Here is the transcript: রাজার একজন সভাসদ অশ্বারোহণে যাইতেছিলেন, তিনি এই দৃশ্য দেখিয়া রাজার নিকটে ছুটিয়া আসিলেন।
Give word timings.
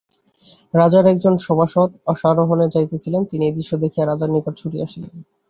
রাজার 0.73 1.05
একজন 1.07 1.33
সভাসদ 1.37 1.89
অশ্বারোহণে 2.05 2.65
যাইতেছিলেন, 2.69 3.21
তিনি 3.25 3.43
এই 3.45 3.53
দৃশ্য 3.57 3.73
দেখিয়া 3.83 4.05
রাজার 4.05 4.29
নিকটে 4.31 4.59
ছুটিয়া 4.59 4.85
আসিলেন। 4.87 5.13